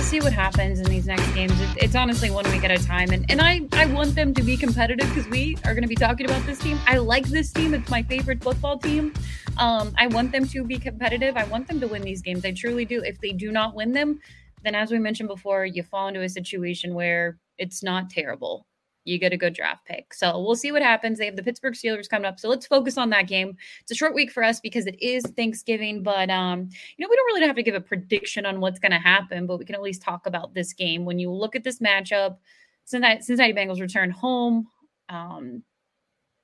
We'll 0.00 0.08
see 0.08 0.20
what 0.20 0.32
happens 0.32 0.80
in 0.80 0.86
these 0.86 1.06
next 1.06 1.30
games. 1.34 1.52
It, 1.60 1.68
it's 1.76 1.94
honestly 1.94 2.30
one 2.30 2.50
week 2.52 2.64
at 2.64 2.70
a 2.70 2.82
time, 2.82 3.10
and 3.10 3.30
and 3.30 3.38
I 3.38 3.60
I 3.74 3.84
want 3.84 4.14
them 4.14 4.32
to 4.32 4.42
be 4.42 4.56
competitive 4.56 5.06
because 5.10 5.28
we 5.28 5.58
are 5.66 5.74
going 5.74 5.82
to 5.82 5.88
be 5.88 5.94
talking 5.94 6.24
about 6.24 6.42
this 6.46 6.58
team. 6.58 6.78
I 6.86 6.96
like 6.96 7.26
this 7.26 7.52
team; 7.52 7.74
it's 7.74 7.90
my 7.90 8.02
favorite 8.02 8.42
football 8.42 8.78
team. 8.78 9.12
Um, 9.58 9.92
I 9.98 10.06
want 10.06 10.32
them 10.32 10.46
to 10.46 10.64
be 10.64 10.78
competitive. 10.78 11.36
I 11.36 11.44
want 11.44 11.68
them 11.68 11.80
to 11.80 11.86
win 11.86 12.00
these 12.00 12.22
games. 12.22 12.46
I 12.46 12.52
truly 12.52 12.86
do. 12.86 13.02
If 13.02 13.20
they 13.20 13.32
do 13.32 13.52
not 13.52 13.74
win 13.74 13.92
them, 13.92 14.20
then 14.64 14.74
as 14.74 14.90
we 14.90 14.98
mentioned 14.98 15.28
before, 15.28 15.66
you 15.66 15.82
fall 15.82 16.08
into 16.08 16.22
a 16.22 16.30
situation 16.30 16.94
where 16.94 17.38
it's 17.58 17.82
not 17.82 18.08
terrible 18.08 18.64
you 19.04 19.18
get 19.18 19.32
a 19.32 19.36
good 19.36 19.54
draft 19.54 19.84
pick. 19.86 20.12
So 20.14 20.38
we'll 20.40 20.56
see 20.56 20.72
what 20.72 20.82
happens. 20.82 21.18
They 21.18 21.26
have 21.26 21.36
the 21.36 21.42
Pittsburgh 21.42 21.74
Steelers 21.74 22.08
coming 22.08 22.26
up. 22.26 22.38
So 22.38 22.48
let's 22.48 22.66
focus 22.66 22.98
on 22.98 23.10
that 23.10 23.26
game. 23.26 23.56
It's 23.80 23.90
a 23.90 23.94
short 23.94 24.14
week 24.14 24.30
for 24.30 24.42
us 24.42 24.60
because 24.60 24.86
it 24.86 25.00
is 25.02 25.24
Thanksgiving, 25.36 26.02
but 26.02 26.30
um, 26.30 26.68
you 26.96 27.04
know, 27.04 27.08
we 27.08 27.16
don't 27.16 27.26
really 27.26 27.46
have 27.46 27.56
to 27.56 27.62
give 27.62 27.74
a 27.74 27.80
prediction 27.80 28.46
on 28.46 28.60
what's 28.60 28.78
going 28.78 28.92
to 28.92 28.98
happen, 28.98 29.46
but 29.46 29.58
we 29.58 29.64
can 29.64 29.74
at 29.74 29.82
least 29.82 30.02
talk 30.02 30.26
about 30.26 30.54
this 30.54 30.72
game. 30.72 31.04
When 31.04 31.18
you 31.18 31.30
look 31.30 31.56
at 31.56 31.64
this 31.64 31.78
matchup, 31.78 32.36
Cincinnati, 32.84 33.22
Cincinnati 33.22 33.52
Bengals 33.52 33.80
return 33.80 34.10
home. 34.10 34.66
Um, 35.08 35.62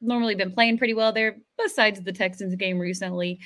normally 0.00 0.34
been 0.34 0.52
playing 0.52 0.78
pretty 0.78 0.94
well 0.94 1.12
there, 1.12 1.36
besides 1.58 2.00
the 2.00 2.12
Texans 2.12 2.54
game 2.54 2.78
recently. 2.78 3.40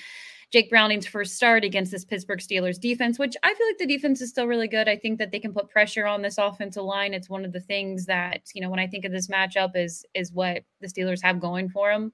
Jake 0.51 0.69
Browning's 0.69 1.07
first 1.07 1.37
start 1.37 1.63
against 1.63 1.93
this 1.93 2.05
Pittsburgh 2.05 2.41
Steelers 2.41 2.81
defense, 2.81 3.21
which 3.21 3.37
I 3.45 3.55
feel 3.55 3.67
like 3.69 3.79
the 3.79 3.87
defense 3.87 4.21
is 4.21 4.31
still 4.31 4.49
really 4.49 4.67
good. 4.67 4.89
I 4.89 4.97
think 4.97 5.19
that 5.19 5.31
they 5.31 5.39
can 5.39 5.53
put 5.53 5.71
pressure 5.71 6.07
on 6.07 6.23
this 6.23 6.39
offensive 6.39 6.83
line. 6.83 7.15
It's 7.15 7.31
one 7.31 7.45
of 7.45 7.53
the 7.53 7.61
things 7.61 8.07
that, 8.07 8.43
you 8.53 8.61
know, 8.61 8.69
when 8.69 8.81
I 8.81 8.89
think 8.89 9.05
of 9.05 9.13
this 9.13 9.29
matchup 9.29 9.77
is 9.77 10.05
is 10.15 10.33
what 10.33 10.63
the 10.81 10.89
Steelers 10.89 11.23
have 11.23 11.41
going 11.41 11.69
for 11.69 11.93
them. 11.93 12.13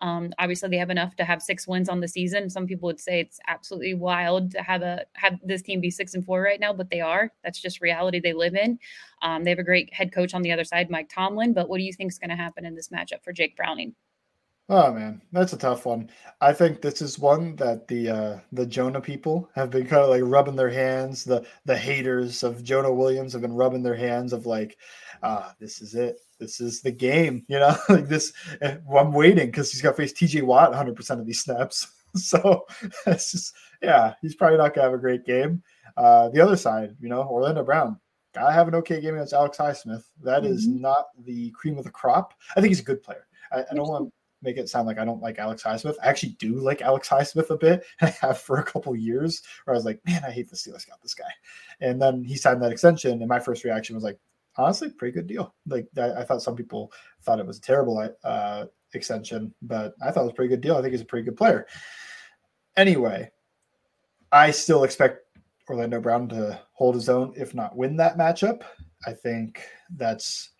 Um, 0.00 0.32
obviously, 0.38 0.70
they 0.70 0.78
have 0.78 0.90
enough 0.90 1.14
to 1.16 1.24
have 1.24 1.42
six 1.42 1.68
wins 1.68 1.88
on 1.88 2.00
the 2.00 2.08
season. 2.08 2.50
Some 2.50 2.66
people 2.66 2.86
would 2.86 3.00
say 3.00 3.20
it's 3.20 3.38
absolutely 3.46 3.94
wild 3.94 4.50
to 4.52 4.62
have 4.62 4.82
a 4.82 5.04
have 5.14 5.38
this 5.44 5.62
team 5.62 5.80
be 5.80 5.90
six 5.90 6.14
and 6.14 6.24
four 6.24 6.40
right 6.40 6.58
now, 6.58 6.72
but 6.72 6.90
they 6.90 7.00
are. 7.00 7.32
That's 7.44 7.60
just 7.60 7.82
reality 7.82 8.18
they 8.18 8.32
live 8.32 8.54
in. 8.54 8.78
Um, 9.22 9.44
they 9.44 9.50
have 9.50 9.58
a 9.58 9.64
great 9.64 9.92
head 9.92 10.10
coach 10.10 10.34
on 10.34 10.42
the 10.42 10.52
other 10.52 10.64
side, 10.64 10.90
Mike 10.90 11.10
Tomlin. 11.14 11.52
But 11.52 11.68
what 11.68 11.78
do 11.78 11.84
you 11.84 11.92
think 11.92 12.10
is 12.10 12.18
going 12.18 12.30
to 12.30 12.36
happen 12.36 12.64
in 12.64 12.74
this 12.74 12.88
matchup 12.88 13.22
for 13.22 13.32
Jake 13.32 13.56
Browning? 13.56 13.94
Oh 14.70 14.90
man, 14.92 15.20
that's 15.30 15.52
a 15.52 15.58
tough 15.58 15.84
one. 15.84 16.08
I 16.40 16.54
think 16.54 16.80
this 16.80 17.02
is 17.02 17.18
one 17.18 17.54
that 17.56 17.86
the 17.86 18.08
uh, 18.08 18.38
the 18.50 18.64
Jonah 18.64 19.00
people 19.00 19.50
have 19.54 19.68
been 19.68 19.86
kind 19.86 20.02
of 20.02 20.08
like 20.08 20.22
rubbing 20.24 20.56
their 20.56 20.70
hands. 20.70 21.22
The 21.22 21.46
the 21.66 21.76
haters 21.76 22.42
of 22.42 22.64
Jonah 22.64 22.92
Williams 22.92 23.34
have 23.34 23.42
been 23.42 23.52
rubbing 23.52 23.82
their 23.82 23.94
hands 23.94 24.32
of 24.32 24.46
like, 24.46 24.78
ah, 25.22 25.54
this 25.60 25.82
is 25.82 25.94
it. 25.94 26.16
This 26.40 26.62
is 26.62 26.80
the 26.80 26.92
game. 26.92 27.44
You 27.46 27.58
know, 27.58 27.76
like 27.90 28.08
this. 28.08 28.32
Eh, 28.62 28.78
I'm 28.96 29.12
waiting 29.12 29.46
because 29.46 29.70
he's 29.70 29.82
got 29.82 29.90
to 29.90 29.96
face 29.96 30.14
T.J. 30.14 30.40
Watt 30.40 30.70
100 30.70 30.96
percent 30.96 31.20
of 31.20 31.26
these 31.26 31.42
snaps. 31.42 31.86
so 32.16 32.64
it's 33.06 33.32
just 33.32 33.54
yeah, 33.82 34.14
he's 34.22 34.34
probably 34.34 34.56
not 34.56 34.72
gonna 34.74 34.86
have 34.86 34.94
a 34.94 34.98
great 34.98 35.26
game. 35.26 35.62
Uh, 35.98 36.30
the 36.30 36.40
other 36.40 36.56
side, 36.56 36.96
you 37.00 37.10
know, 37.10 37.22
Orlando 37.22 37.64
Brown. 37.64 38.00
Gotta 38.34 38.52
have 38.52 38.66
an 38.66 38.74
okay 38.76 39.00
game 39.00 39.14
against 39.14 39.34
Alex 39.34 39.58
Highsmith. 39.58 40.04
That 40.22 40.42
mm-hmm. 40.42 40.54
is 40.54 40.66
not 40.66 41.04
the 41.22 41.50
cream 41.50 41.76
of 41.76 41.84
the 41.84 41.90
crop. 41.90 42.32
I 42.56 42.62
think 42.62 42.70
he's 42.70 42.80
a 42.80 42.84
good 42.84 43.02
player. 43.02 43.26
I, 43.52 43.60
I 43.70 43.74
don't 43.74 43.88
want 43.88 44.12
make 44.44 44.56
it 44.56 44.68
sound 44.68 44.86
like 44.86 44.98
I 44.98 45.04
don't 45.04 45.22
like 45.22 45.38
Alex 45.38 45.62
Highsmith. 45.62 45.96
I 46.02 46.08
actually 46.08 46.36
do 46.38 46.60
like 46.60 46.82
Alex 46.82 47.08
Highsmith 47.08 47.50
a 47.50 47.56
bit. 47.56 47.84
I 48.00 48.06
have 48.20 48.38
for 48.38 48.58
a 48.58 48.64
couple 48.64 48.94
years 48.94 49.42
where 49.64 49.74
I 49.74 49.76
was 49.76 49.84
like, 49.84 50.00
man, 50.06 50.22
I 50.24 50.30
hate 50.30 50.48
the 50.48 50.56
Steelers 50.56 50.86
got 50.86 51.02
this 51.02 51.14
guy. 51.14 51.30
And 51.80 52.00
then 52.00 52.22
he 52.22 52.36
signed 52.36 52.62
that 52.62 52.72
extension. 52.72 53.20
And 53.20 53.28
my 53.28 53.40
first 53.40 53.64
reaction 53.64 53.94
was 53.94 54.04
like, 54.04 54.18
honestly, 54.56 54.90
pretty 54.90 55.14
good 55.14 55.26
deal. 55.26 55.54
Like 55.66 55.88
I, 55.96 56.12
I 56.12 56.24
thought 56.24 56.42
some 56.42 56.56
people 56.56 56.92
thought 57.22 57.40
it 57.40 57.46
was 57.46 57.58
a 57.58 57.62
terrible 57.62 58.08
uh, 58.22 58.66
extension, 58.92 59.52
but 59.62 59.94
I 60.02 60.10
thought 60.10 60.20
it 60.20 60.24
was 60.24 60.32
a 60.32 60.36
pretty 60.36 60.50
good 60.50 60.60
deal. 60.60 60.76
I 60.76 60.82
think 60.82 60.92
he's 60.92 61.00
a 61.00 61.06
pretty 61.06 61.24
good 61.24 61.36
player. 61.36 61.66
Anyway, 62.76 63.30
I 64.32 64.50
still 64.50 64.84
expect 64.84 65.20
Orlando 65.68 66.00
Brown 66.00 66.28
to 66.30 66.60
hold 66.72 66.94
his 66.94 67.08
own, 67.08 67.32
if 67.36 67.54
not 67.54 67.76
win 67.76 67.96
that 67.96 68.18
matchup. 68.18 68.62
I 69.06 69.12
think 69.12 69.62
that's 69.96 70.50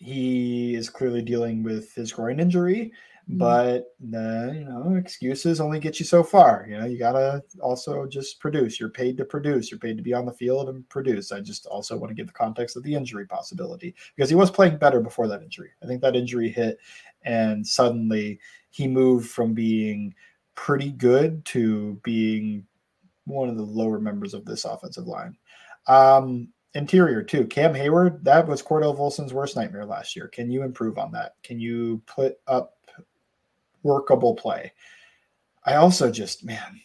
he 0.00 0.74
is 0.74 0.88
clearly 0.88 1.20
dealing 1.20 1.62
with 1.62 1.94
his 1.94 2.10
groin 2.10 2.40
injury, 2.40 2.90
mm-hmm. 3.28 3.36
but 3.36 3.94
uh, 4.16 4.50
you 4.52 4.64
know, 4.64 4.94
excuses 4.96 5.60
only 5.60 5.78
get 5.78 6.00
you 6.00 6.06
so 6.06 6.24
far. 6.24 6.66
You 6.68 6.78
know, 6.78 6.86
you 6.86 6.98
gotta 6.98 7.44
also 7.60 8.06
just 8.06 8.40
produce. 8.40 8.80
You're 8.80 8.88
paid 8.88 9.18
to 9.18 9.26
produce. 9.26 9.70
You're 9.70 9.78
paid 9.78 9.98
to 9.98 10.02
be 10.02 10.14
on 10.14 10.24
the 10.24 10.32
field 10.32 10.70
and 10.70 10.88
produce. 10.88 11.32
I 11.32 11.40
just 11.40 11.66
also 11.66 11.98
want 11.98 12.10
to 12.10 12.14
give 12.14 12.26
the 12.26 12.32
context 12.32 12.78
of 12.78 12.82
the 12.82 12.94
injury 12.94 13.26
possibility 13.26 13.94
because 14.16 14.30
he 14.30 14.36
was 14.36 14.50
playing 14.50 14.78
better 14.78 15.00
before 15.00 15.28
that 15.28 15.42
injury. 15.42 15.70
I 15.82 15.86
think 15.86 16.00
that 16.00 16.16
injury 16.16 16.48
hit, 16.48 16.78
and 17.22 17.66
suddenly 17.66 18.40
he 18.70 18.88
moved 18.88 19.28
from 19.28 19.52
being 19.52 20.14
pretty 20.54 20.92
good 20.92 21.44
to 21.44 22.00
being 22.02 22.66
one 23.26 23.50
of 23.50 23.58
the 23.58 23.62
lower 23.62 24.00
members 24.00 24.32
of 24.32 24.46
this 24.46 24.64
offensive 24.64 25.06
line. 25.06 25.36
Um, 25.86 26.48
interior 26.74 27.22
too. 27.22 27.46
Cam 27.46 27.74
Hayward, 27.74 28.24
that 28.24 28.46
was 28.46 28.62
Cordell 28.62 28.96
Volson's 28.96 29.34
worst 29.34 29.56
nightmare 29.56 29.84
last 29.84 30.14
year. 30.14 30.28
Can 30.28 30.50
you 30.50 30.62
improve 30.62 30.98
on 30.98 31.12
that? 31.12 31.34
Can 31.42 31.58
you 31.58 32.00
put 32.06 32.38
up 32.46 32.76
workable 33.82 34.34
play? 34.34 34.72
I 35.64 35.74
also 35.74 36.10
just, 36.10 36.44
man, 36.44 36.80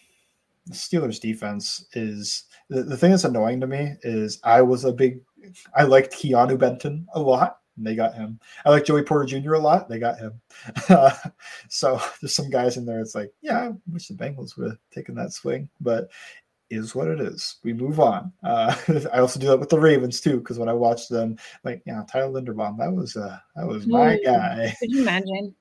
the 0.66 0.73
Steelers 0.73 1.19
defense 1.19 1.85
is 1.94 2.46
the, 2.69 2.84
the 2.84 2.97
thing 2.97 3.12
that's 3.12 3.23
annoying 3.23 3.62
to 3.62 3.68
me 3.68 3.94
is 4.01 4.40
I 4.44 4.62
was 4.62 4.85
a 4.85 4.91
big, 4.91 5.22
I 5.76 5.84
liked 5.84 6.14
Keanu 6.14 6.58
Benton 6.58 7.08
a 7.14 7.20
lot. 7.20 7.59
And 7.78 7.85
they 7.85 7.93
got 7.93 8.16
him. 8.16 8.40
I 8.66 8.70
like 8.70 8.85
Joey 8.85 9.03
Porter 9.03 9.26
Jr. 9.26 9.55
a 9.55 9.59
lot. 9.59 9.90
They 9.90 9.99
got 9.99 10.17
him. 10.17 10.41
So 11.67 11.99
there's 12.22 12.34
some 12.34 12.49
guys 12.49 12.78
in 12.78 12.85
there. 12.85 13.02
It's 13.02 13.16
like, 13.16 13.34
yeah, 13.41 13.59
I 13.59 13.72
wish 13.91 14.08
the 14.08 14.14
Bengals 14.14 14.58
would 14.58 14.70
have 14.70 14.79
taken 14.91 15.14
that 15.16 15.34
swing, 15.34 15.70
but 15.82 16.09
is 16.70 16.96
what 16.96 17.08
it 17.08 17.20
is. 17.20 17.58
We 17.64 17.73
move 17.73 18.00
on. 18.00 18.32
Uh, 18.44 18.76
I 19.14 19.20
also 19.20 19.40
do 19.40 19.47
that 19.47 19.59
with 19.59 19.70
the 19.70 19.79
Ravens 19.79 20.20
too, 20.22 20.38
because 20.38 20.59
when 20.59 20.70
I 20.70 20.73
watch 20.73 21.08
them, 21.08 21.38
like 21.64 21.82
yeah, 21.85 22.03
Tyler 22.09 22.41
Linderbaum, 22.41 22.78
that 22.78 22.91
was 22.91 23.16
uh, 23.16 23.38
that 23.56 23.67
was 23.67 23.88
my 23.88 24.17
guy. 24.23 24.76
Could 24.79 24.91
you 24.91 25.02
imagine? 25.02 25.56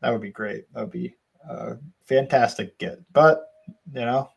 That 0.00 0.10
would 0.10 0.22
be 0.22 0.30
great. 0.30 0.72
That 0.72 0.80
would 0.80 0.90
be 0.90 1.14
a 1.48 1.76
fantastic 2.04 2.78
get. 2.78 2.98
But 3.12 3.46
you 3.92 4.00
know, 4.00 4.28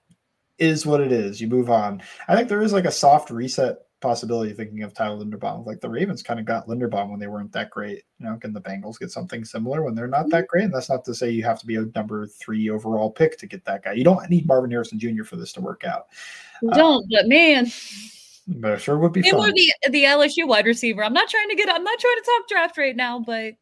is 0.58 0.86
what 0.86 1.02
it 1.02 1.12
is. 1.12 1.40
You 1.40 1.48
move 1.48 1.70
on. 1.70 2.02
I 2.28 2.36
think 2.36 2.50
there 2.50 2.62
is 2.62 2.74
like 2.74 2.86
a 2.86 2.92
soft 2.92 3.30
reset 3.30 3.78
possibility 4.02 4.54
thinking 4.54 4.84
of 4.84 4.94
Tyler 4.94 5.24
Linderbaum. 5.24 5.66
Like 5.66 5.82
the 5.82 5.90
Ravens 5.90 6.24
kind 6.24 6.40
of 6.40 6.46
got 6.46 6.68
Linderbaum 6.68 7.10
when 7.10 7.20
they 7.20 7.28
weren't 7.28 7.52
that 7.52 7.70
great. 7.70 8.04
You 8.20 8.26
know, 8.26 8.38
can 8.38 8.54
the 8.54 8.62
Bengals 8.62 9.00
get 9.00 9.12
something 9.12 9.44
similar 9.44 9.84
when 9.84 9.96
they're 9.96 10.08
not 10.08 10.30
that 10.30 10.48
great? 10.48 10.66
And 10.66 10.74
that's 10.74 10.90
not 10.90 11.04
to 11.06 11.14
say 11.14 11.30
you 11.30 11.44
have 11.44 11.60
to 11.60 11.66
be 11.66 11.76
a 11.76 11.86
number 11.96 12.28
three 12.28 12.70
overall 12.70 13.12
pick 13.12 13.38
to 13.40 13.48
get 13.48 13.66
that 13.66 13.84
guy. 13.84 13.94
You 13.94 14.04
don't 14.04 14.30
need 14.30 14.48
Marvin 14.48 14.72
Harrison 14.72 15.00
Jr. 15.00 15.24
for 15.24 15.36
this 15.36 15.54
to 15.54 15.62
work 15.62 15.84
out. 15.84 16.08
You 16.62 16.72
don't, 16.72 17.04
uh, 17.04 17.08
but 17.12 17.28
man. 17.28 17.68
But 18.48 18.82
sure 18.82 18.98
would 18.98 19.14
be 19.14 19.22
Name 19.22 19.36
fun. 19.36 19.54
the 19.54 19.74
the 19.92 20.04
LSU 20.06 20.48
wide 20.48 20.66
receiver. 20.66 21.04
I'm 21.04 21.14
not 21.14 21.30
trying 21.30 21.50
to 21.50 21.56
get. 21.56 21.70
I'm 21.70 21.84
not 21.84 22.00
trying 22.00 22.16
to 22.16 22.26
talk 22.26 22.48
draft 22.48 22.78
right 22.78 22.96
now, 22.96 23.20
but 23.20 23.54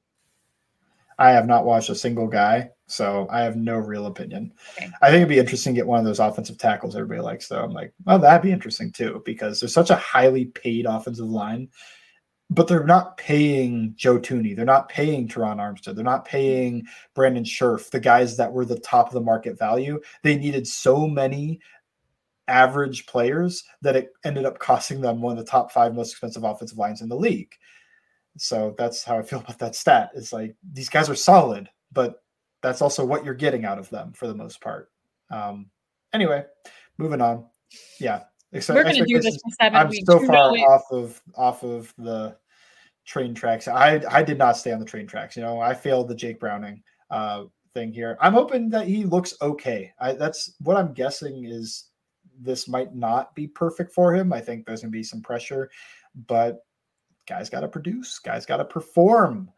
I 1.20 1.32
have 1.32 1.48
not 1.48 1.66
watched 1.66 1.90
a 1.90 1.96
single 1.96 2.28
guy, 2.28 2.70
so 2.86 3.28
I 3.32 3.42
have 3.42 3.56
no 3.56 3.78
real 3.78 4.06
opinion. 4.06 4.54
Okay. 4.78 4.90
I 5.02 5.08
think 5.08 5.18
it'd 5.18 5.30
be 5.30 5.40
interesting 5.40 5.74
to 5.74 5.80
get 5.80 5.88
one 5.88 6.00
of 6.00 6.06
those 6.06 6.20
offensive 6.20 6.58
tackles 6.58 6.96
everybody 6.96 7.22
likes, 7.22 7.48
though. 7.48 7.64
I'm 7.64 7.74
like, 7.74 7.94
oh, 8.06 8.18
that'd 8.18 8.44
be 8.44 8.52
interesting 8.52 8.92
too, 8.92 9.22
because 9.26 9.60
there's 9.60 9.74
such 9.74 9.90
a 9.90 9.96
highly 9.96 10.46
paid 10.46 10.86
offensive 10.86 11.26
line, 11.26 11.70
but 12.50 12.68
they're 12.68 12.86
not 12.86 13.18
paying 13.18 13.94
Joe 13.96 14.20
Thuney. 14.20 14.56
They're 14.56 14.64
not 14.64 14.90
paying 14.90 15.28
Terron 15.28 15.58
Armstead. 15.58 15.96
They're 15.96 16.04
not 16.04 16.26
paying 16.26 16.86
Brandon 17.16 17.44
Scherff, 17.44 17.90
the 17.90 18.00
guys 18.00 18.38
that 18.38 18.54
were 18.54 18.66
the 18.66 18.80
top 18.80 19.08
of 19.08 19.14
the 19.14 19.22
market 19.22 19.58
value. 19.58 20.00
They 20.24 20.38
needed 20.38 20.68
so 20.68 21.08
many 21.08 21.60
average 22.48 23.06
players 23.08 23.64
that 23.82 23.96
it 23.98 24.14
ended 24.24 24.46
up 24.46 24.60
costing 24.60 25.02
them 25.02 25.22
one 25.22 25.38
of 25.38 25.44
the 25.44 25.50
top 25.50 25.72
five 25.72 25.94
most 25.94 26.12
expensive 26.12 26.44
offensive 26.44 26.78
lines 26.78 27.02
in 27.02 27.10
the 27.10 27.16
league. 27.16 27.54
So 28.38 28.76
that's 28.78 29.04
how 29.04 29.18
I 29.18 29.22
feel 29.22 29.40
about 29.46 29.60
that 29.60 29.76
stat. 29.76 30.12
It's 30.16 30.34
like 30.34 30.56
these 30.72 30.90
guys 30.90 31.10
are 31.10 31.16
solid, 31.16 31.70
but 31.92 32.24
that's 32.62 32.82
also 32.82 33.06
what 33.06 33.24
you're 33.24 33.34
getting 33.34 33.66
out 33.66 33.80
of 33.80 33.90
them 33.90 34.14
for 34.14 34.28
the 34.28 34.36
most 34.36 34.62
part. 34.62 34.90
Um, 35.32 35.70
anyway, 36.14 36.46
moving 36.98 37.22
on. 37.22 37.46
Yeah, 38.00 38.24
Ex- 38.54 38.70
we're 38.70 38.84
going 38.84 38.96
to 38.96 39.06
do 39.06 39.20
this 39.20 39.36
for 39.36 39.52
7 39.62 39.78
I'm 39.78 39.90
weeks. 39.90 40.06
so 40.08 40.26
far 40.26 40.52
off 40.52 40.84
of 40.92 41.22
off 41.36 41.64
of 41.64 41.94
the 41.98 42.38
train 43.06 43.34
tracks. 43.34 43.68
I 43.68 44.02
I 44.10 44.24
did 44.24 44.38
not 44.38 44.58
stay 44.58 44.72
on 44.72 44.80
the 44.80 44.86
train 44.86 45.08
tracks. 45.08 45.36
You 45.36 45.44
know, 45.44 45.60
I 45.60 45.74
failed 45.74 46.08
the 46.08 46.16
Jake 46.16 46.40
Browning 46.40 46.82
uh, 47.12 47.46
thing 47.74 47.92
here. 47.92 48.18
I'm 48.22 48.34
hoping 48.34 48.70
that 48.70 48.88
he 48.88 49.04
looks 49.04 49.34
okay. 49.42 49.92
I, 50.00 50.14
that's 50.14 50.56
what 50.62 50.78
I'm 50.78 50.94
guessing 50.94 51.46
is 51.46 51.90
this 52.40 52.68
might 52.68 52.96
not 52.96 53.36
be 53.36 53.48
perfect 53.48 53.94
for 53.94 54.14
him. 54.14 54.32
I 54.32 54.40
think 54.40 54.66
there's 54.66 54.82
going 54.82 54.92
to 54.92 54.98
be 54.98 55.04
some 55.04 55.22
pressure, 55.22 55.70
but 56.28 56.60
guys 57.28 57.50
got 57.50 57.62
to 57.62 57.68
produce, 57.68 58.20
guys 58.20 58.46
got 58.46 58.58
to 58.58 58.66
perform. 58.66 59.50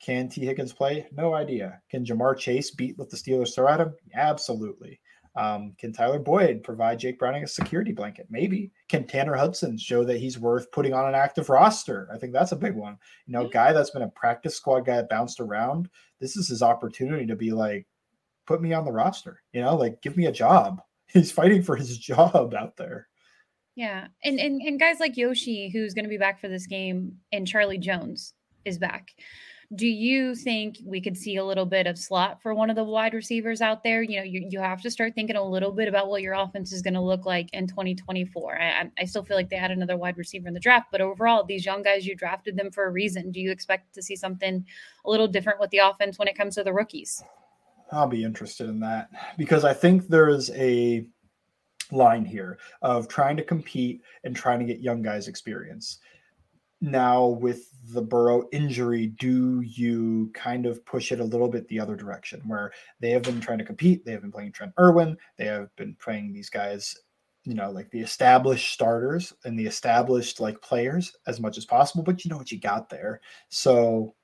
Can 0.00 0.28
Tee 0.28 0.44
Higgins 0.44 0.72
play? 0.72 1.06
No 1.12 1.34
idea. 1.34 1.80
Can 1.90 2.04
Ja'Marr 2.04 2.36
Chase 2.36 2.70
beat 2.70 2.98
with 2.98 3.10
the 3.10 3.16
Steelers 3.16 3.54
throw 3.54 3.68
at 3.68 3.80
him? 3.80 3.94
Absolutely. 4.14 5.00
Um, 5.36 5.74
can 5.78 5.92
Tyler 5.92 6.18
Boyd 6.18 6.62
provide 6.62 6.98
Jake 6.98 7.18
Browning 7.18 7.42
a 7.42 7.48
security 7.48 7.92
blanket? 7.92 8.26
Maybe. 8.30 8.70
Can 8.88 9.06
Tanner 9.06 9.34
Hudson 9.34 9.76
show 9.76 10.04
that 10.04 10.18
he's 10.18 10.38
worth 10.38 10.70
putting 10.70 10.94
on 10.94 11.08
an 11.08 11.14
active 11.14 11.48
roster? 11.48 12.08
I 12.12 12.18
think 12.18 12.32
that's 12.32 12.52
a 12.52 12.56
big 12.56 12.74
one. 12.74 12.96
You 13.26 13.32
know, 13.32 13.48
guy 13.48 13.72
that's 13.72 13.90
been 13.90 14.02
a 14.02 14.08
practice 14.08 14.56
squad 14.56 14.80
guy 14.80 14.96
that 14.96 15.08
bounced 15.08 15.40
around. 15.40 15.88
This 16.20 16.36
is 16.36 16.48
his 16.48 16.62
opportunity 16.62 17.26
to 17.26 17.34
be 17.34 17.50
like, 17.50 17.86
put 18.46 18.62
me 18.62 18.72
on 18.72 18.84
the 18.84 18.92
roster. 18.92 19.42
You 19.52 19.62
know, 19.62 19.74
like 19.74 20.02
give 20.02 20.16
me 20.16 20.26
a 20.26 20.32
job. 20.32 20.80
He's 21.06 21.32
fighting 21.32 21.62
for 21.62 21.76
his 21.76 21.98
job 22.10 22.54
out 22.54 22.76
there. 22.76 23.08
Yeah. 23.76 24.06
And 24.22 24.38
and, 24.38 24.60
and 24.62 24.78
guys 24.78 25.00
like 25.00 25.16
Yoshi, 25.16 25.68
who's 25.68 25.94
going 25.94 26.04
to 26.04 26.08
be 26.10 26.18
back 26.18 26.40
for 26.40 26.48
this 26.48 26.66
game, 26.66 27.16
and 27.32 27.46
Charlie 27.46 27.78
Jones 27.78 28.34
is 28.64 28.78
back. 28.78 29.10
Do 29.74 29.86
you 29.86 30.34
think 30.36 30.76
we 30.84 31.00
could 31.00 31.16
see 31.16 31.36
a 31.36 31.44
little 31.44 31.66
bit 31.66 31.86
of 31.86 31.98
slot 31.98 32.40
for 32.42 32.54
one 32.54 32.70
of 32.70 32.76
the 32.76 32.84
wide 32.84 33.14
receivers 33.14 33.60
out 33.60 33.82
there? 33.82 34.02
You 34.02 34.18
know, 34.18 34.24
you, 34.24 34.46
you 34.48 34.60
have 34.60 34.82
to 34.82 34.90
start 34.90 35.14
thinking 35.14 35.36
a 35.36 35.42
little 35.42 35.72
bit 35.72 35.88
about 35.88 36.08
what 36.08 36.22
your 36.22 36.34
offense 36.34 36.70
is 36.70 36.82
going 36.82 36.94
to 36.94 37.00
look 37.00 37.26
like 37.26 37.48
in 37.52 37.66
2024. 37.66 38.60
I, 38.60 38.90
I 38.98 39.04
still 39.04 39.24
feel 39.24 39.36
like 39.36 39.48
they 39.48 39.56
had 39.56 39.72
another 39.72 39.96
wide 39.96 40.16
receiver 40.18 40.46
in 40.46 40.54
the 40.54 40.60
draft, 40.60 40.88
but 40.92 41.00
overall, 41.00 41.44
these 41.44 41.64
young 41.64 41.82
guys, 41.82 42.06
you 42.06 42.14
drafted 42.14 42.56
them 42.56 42.70
for 42.70 42.84
a 42.84 42.90
reason. 42.90 43.32
Do 43.32 43.40
you 43.40 43.50
expect 43.50 43.94
to 43.94 44.02
see 44.02 44.14
something 44.14 44.64
a 45.04 45.10
little 45.10 45.28
different 45.28 45.58
with 45.58 45.70
the 45.70 45.78
offense 45.78 46.18
when 46.18 46.28
it 46.28 46.36
comes 46.36 46.54
to 46.54 46.62
the 46.62 46.72
rookies? 46.72 47.24
I'll 47.90 48.06
be 48.06 48.22
interested 48.22 48.68
in 48.68 48.80
that 48.80 49.08
because 49.38 49.64
I 49.64 49.72
think 49.72 50.08
there 50.08 50.28
is 50.28 50.50
a 50.50 51.06
line 51.92 52.24
here 52.24 52.58
of 52.82 53.08
trying 53.08 53.36
to 53.36 53.42
compete 53.42 54.02
and 54.24 54.34
trying 54.34 54.58
to 54.58 54.64
get 54.64 54.80
young 54.80 55.02
guys 55.02 55.28
experience. 55.28 55.98
Now, 56.80 57.28
with 57.28 57.70
the 57.92 58.02
Burrow 58.02 58.46
injury, 58.52 59.06
do 59.06 59.62
you 59.62 60.30
kind 60.34 60.66
of 60.66 60.84
push 60.84 61.12
it 61.12 61.20
a 61.20 61.24
little 61.24 61.48
bit 61.48 61.66
the 61.68 61.80
other 61.80 61.96
direction 61.96 62.42
where 62.46 62.72
they 63.00 63.10
have 63.10 63.22
been 63.22 63.40
trying 63.40 63.58
to 63.58 63.64
compete? 63.64 64.04
They 64.04 64.12
have 64.12 64.20
been 64.20 64.32
playing 64.32 64.52
Trent 64.52 64.72
Irwin. 64.78 65.16
They 65.38 65.46
have 65.46 65.74
been 65.76 65.96
playing 65.98 66.32
these 66.34 66.50
guys, 66.50 66.94
you 67.44 67.54
know, 67.54 67.70
like 67.70 67.90
the 67.90 68.00
established 68.00 68.72
starters 68.72 69.32
and 69.44 69.58
the 69.58 69.66
established 69.66 70.40
like 70.40 70.60
players 70.60 71.16
as 71.26 71.40
much 71.40 71.56
as 71.56 71.64
possible, 71.64 72.04
but 72.04 72.22
you 72.22 72.30
know 72.30 72.36
what 72.36 72.52
you 72.52 72.60
got 72.60 72.90
there. 72.90 73.20
So, 73.48 74.14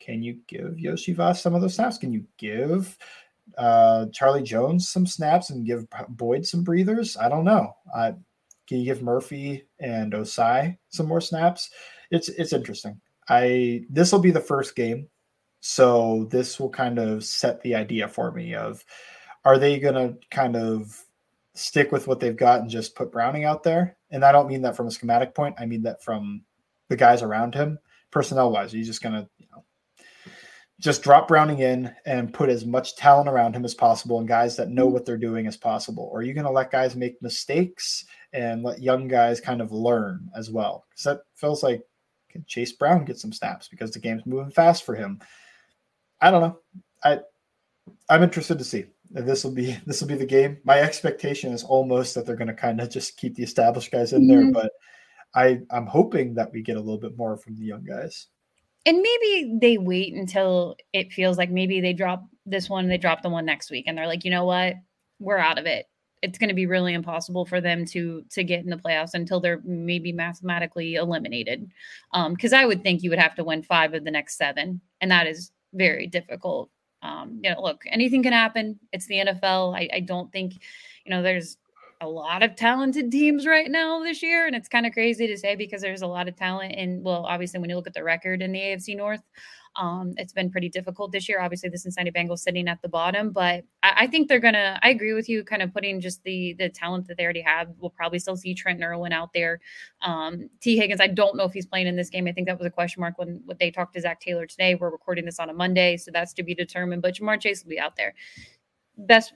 can 0.00 0.22
you 0.22 0.38
give 0.48 0.76
Iosivas 0.76 1.38
some 1.38 1.54
of 1.54 1.60
those 1.60 1.74
snaps? 1.74 1.98
Can 1.98 2.12
you 2.12 2.24
give 2.36 2.98
uh, 3.56 4.06
Charlie 4.12 4.42
Jones 4.42 4.88
some 4.88 5.06
snaps 5.06 5.50
and 5.50 5.66
give 5.66 5.86
Boyd 6.10 6.46
some 6.46 6.62
breathers? 6.62 7.16
I 7.16 7.28
don't 7.28 7.44
know. 7.44 7.72
Uh, 7.94 8.12
can 8.68 8.78
you 8.78 8.84
give 8.84 9.02
Murphy 9.02 9.64
and 9.80 10.12
Ossai 10.12 10.76
some 10.90 11.06
more 11.06 11.20
snaps? 11.20 11.70
It's 12.10 12.28
it's 12.28 12.52
interesting. 12.52 13.00
I 13.28 13.84
this 13.88 14.12
will 14.12 14.18
be 14.18 14.30
the 14.30 14.40
first 14.40 14.76
game, 14.76 15.08
so 15.60 16.28
this 16.30 16.60
will 16.60 16.70
kind 16.70 16.98
of 16.98 17.24
set 17.24 17.60
the 17.62 17.74
idea 17.74 18.08
for 18.08 18.30
me 18.32 18.54
of 18.54 18.84
are 19.44 19.58
they 19.58 19.78
going 19.78 19.94
to 19.94 20.16
kind 20.30 20.56
of 20.56 21.04
stick 21.54 21.90
with 21.90 22.06
what 22.06 22.20
they've 22.20 22.36
got 22.36 22.60
and 22.60 22.70
just 22.70 22.94
put 22.94 23.10
Browning 23.10 23.44
out 23.44 23.62
there? 23.62 23.96
And 24.10 24.24
I 24.24 24.32
don't 24.32 24.48
mean 24.48 24.62
that 24.62 24.76
from 24.76 24.86
a 24.86 24.90
schematic 24.90 25.34
point. 25.34 25.56
I 25.58 25.66
mean 25.66 25.82
that 25.82 26.02
from 26.02 26.42
the 26.88 26.96
guys 26.96 27.22
around 27.22 27.54
him, 27.54 27.78
personnel 28.10 28.50
wise. 28.50 28.74
You 28.74 28.84
just 28.84 29.02
going 29.02 29.14
to 29.14 29.28
you 29.38 29.46
know 29.52 29.64
just 30.80 31.02
drop 31.02 31.26
Browning 31.26 31.58
in 31.58 31.92
and 32.06 32.32
put 32.32 32.48
as 32.48 32.64
much 32.64 32.94
talent 32.94 33.28
around 33.28 33.54
him 33.54 33.64
as 33.64 33.74
possible 33.74 34.18
and 34.18 34.28
guys 34.28 34.56
that 34.56 34.70
know 34.70 34.86
what 34.86 35.04
they're 35.04 35.16
doing 35.16 35.46
as 35.46 35.56
possible? 35.56 36.08
Or 36.12 36.20
are 36.20 36.22
you 36.22 36.34
going 36.34 36.46
to 36.46 36.52
let 36.52 36.70
guys 36.70 36.94
make 36.94 37.20
mistakes 37.20 38.04
and 38.32 38.62
let 38.62 38.80
young 38.80 39.08
guys 39.08 39.40
kind 39.40 39.60
of 39.60 39.72
learn 39.72 40.30
as 40.36 40.50
well? 40.50 40.84
Because 40.88 41.04
that 41.04 41.20
feels 41.34 41.62
like 41.62 41.82
can 42.30 42.44
Chase 42.46 42.72
Brown 42.72 43.04
get 43.04 43.18
some 43.18 43.32
snaps 43.32 43.68
because 43.68 43.90
the 43.90 43.98
game's 43.98 44.26
moving 44.26 44.52
fast 44.52 44.84
for 44.84 44.94
him? 44.94 45.18
I 46.20 46.30
don't 46.30 46.42
know. 46.42 46.58
I 47.02 47.20
I'm 48.08 48.22
interested 48.22 48.58
to 48.58 48.64
see. 48.64 48.84
This 49.10 49.42
will 49.42 49.52
be 49.52 49.76
this 49.86 50.00
will 50.00 50.08
be 50.08 50.14
the 50.14 50.26
game. 50.26 50.58
My 50.62 50.78
expectation 50.78 51.52
is 51.52 51.64
almost 51.64 52.14
that 52.14 52.24
they're 52.24 52.36
going 52.36 52.48
to 52.48 52.54
kind 52.54 52.80
of 52.80 52.88
just 52.88 53.16
keep 53.16 53.34
the 53.34 53.42
established 53.42 53.90
guys 53.90 54.12
in 54.12 54.28
mm-hmm. 54.28 54.52
there, 54.52 54.52
but 54.52 54.72
I 55.34 55.60
I'm 55.72 55.86
hoping 55.86 56.34
that 56.34 56.52
we 56.52 56.62
get 56.62 56.76
a 56.76 56.80
little 56.80 57.00
bit 57.00 57.16
more 57.16 57.36
from 57.36 57.56
the 57.56 57.64
young 57.64 57.82
guys 57.82 58.28
and 58.88 59.02
maybe 59.02 59.58
they 59.60 59.76
wait 59.76 60.14
until 60.14 60.74
it 60.94 61.12
feels 61.12 61.36
like 61.36 61.50
maybe 61.50 61.78
they 61.82 61.92
drop 61.92 62.24
this 62.46 62.70
one, 62.70 62.88
they 62.88 62.96
drop 62.96 63.20
the 63.20 63.28
one 63.28 63.44
next 63.44 63.70
week, 63.70 63.84
and 63.86 63.98
they're 63.98 64.06
like, 64.06 64.24
you 64.24 64.30
know 64.30 64.46
what, 64.46 64.76
we're 65.20 65.36
out 65.36 65.58
of 65.58 65.66
it. 65.66 65.86
It's 66.22 66.38
going 66.38 66.48
to 66.48 66.54
be 66.54 66.64
really 66.64 66.94
impossible 66.94 67.44
for 67.44 67.60
them 67.60 67.84
to 67.86 68.24
to 68.30 68.42
get 68.42 68.64
in 68.64 68.70
the 68.70 68.76
playoffs 68.76 69.12
until 69.12 69.40
they're 69.40 69.60
maybe 69.62 70.10
mathematically 70.10 70.94
eliminated. 70.94 71.70
Because 72.30 72.52
um, 72.54 72.58
I 72.58 72.64
would 72.64 72.82
think 72.82 73.02
you 73.02 73.10
would 73.10 73.18
have 73.18 73.34
to 73.34 73.44
win 73.44 73.62
five 73.62 73.92
of 73.92 74.04
the 74.04 74.10
next 74.10 74.38
seven, 74.38 74.80
and 75.02 75.10
that 75.10 75.26
is 75.26 75.52
very 75.74 76.06
difficult. 76.06 76.70
Um, 77.02 77.40
you 77.44 77.50
know, 77.50 77.60
look, 77.60 77.82
anything 77.88 78.22
can 78.22 78.32
happen. 78.32 78.80
It's 78.90 79.06
the 79.06 79.16
NFL. 79.16 79.76
I, 79.76 79.88
I 79.92 80.00
don't 80.00 80.32
think, 80.32 80.54
you 81.04 81.10
know, 81.10 81.22
there's 81.22 81.58
a 82.00 82.08
lot 82.08 82.42
of 82.42 82.54
talented 82.54 83.10
teams 83.10 83.46
right 83.46 83.70
now 83.70 84.02
this 84.02 84.22
year. 84.22 84.46
And 84.46 84.54
it's 84.54 84.68
kind 84.68 84.86
of 84.86 84.92
crazy 84.92 85.26
to 85.26 85.36
say 85.36 85.56
because 85.56 85.82
there's 85.82 86.02
a 86.02 86.06
lot 86.06 86.28
of 86.28 86.36
talent. 86.36 86.74
And 86.76 87.02
well, 87.04 87.24
obviously, 87.26 87.60
when 87.60 87.70
you 87.70 87.76
look 87.76 87.86
at 87.86 87.94
the 87.94 88.04
record 88.04 88.42
in 88.42 88.52
the 88.52 88.60
AFC 88.60 88.96
North, 88.96 89.22
um, 89.76 90.14
it's 90.16 90.32
been 90.32 90.50
pretty 90.50 90.68
difficult 90.68 91.12
this 91.12 91.28
year. 91.28 91.40
Obviously, 91.40 91.68
the 91.68 91.78
Cincinnati 91.78 92.10
Bengals 92.10 92.40
sitting 92.40 92.68
at 92.68 92.82
the 92.82 92.88
bottom, 92.88 93.30
but 93.30 93.64
I, 93.82 93.92
I, 93.96 94.06
think 94.08 94.28
they're 94.28 94.40
gonna. 94.40 94.78
I 94.82 94.90
agree 94.90 95.12
with 95.12 95.28
you, 95.28 95.44
kind 95.44 95.62
of 95.62 95.72
putting 95.72 96.00
just 96.00 96.22
the 96.24 96.54
the 96.58 96.68
talent 96.68 97.06
that 97.06 97.16
they 97.16 97.24
already 97.24 97.42
have. 97.42 97.68
We'll 97.78 97.90
probably 97.90 98.18
still 98.18 98.36
see 98.36 98.54
Trent 98.54 98.82
Irwin 98.82 99.12
out 99.12 99.32
there. 99.32 99.60
Um, 100.02 100.48
Tee 100.60 100.76
Higgins, 100.76 101.00
I 101.00 101.06
don't 101.06 101.36
know 101.36 101.44
if 101.44 101.52
he's 101.52 101.66
playing 101.66 101.86
in 101.86 101.96
this 101.96 102.10
game. 102.10 102.26
I 102.26 102.32
think 102.32 102.48
that 102.48 102.58
was 102.58 102.66
a 102.66 102.70
question 102.70 103.00
mark 103.00 103.18
when 103.18 103.40
when 103.44 103.56
they 103.60 103.70
talked 103.70 103.94
to 103.94 104.00
Zac 104.00 104.20
Taylor 104.20 104.46
today. 104.46 104.74
We're 104.74 104.90
recording 104.90 105.24
this 105.24 105.38
on 105.38 105.48
a 105.48 105.54
Monday, 105.54 105.96
so 105.96 106.10
that's 106.10 106.32
to 106.34 106.42
be 106.42 106.54
determined. 106.54 107.02
But 107.02 107.14
Ja'Marr 107.14 107.40
Chase 107.40 107.62
will 107.62 107.70
be 107.70 107.78
out 107.78 107.94
there. 107.96 108.14
Best 108.96 109.32